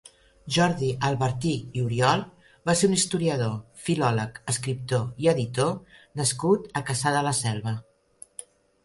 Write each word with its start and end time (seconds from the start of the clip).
Jordi 0.53 0.87
Albertí 1.09 1.49
i 1.79 1.83
Oriol 1.89 2.23
va 2.69 2.73
ser 2.79 2.89
un 2.91 2.95
historiador, 2.95 3.53
filòleg, 3.89 4.39
escriptor 4.55 5.05
i 5.27 5.29
editor 5.35 5.71
nascut 6.23 6.67
a 6.83 6.85
Cassà 6.89 7.13
de 7.19 7.23
la 7.29 7.35
Selva. 7.43 7.75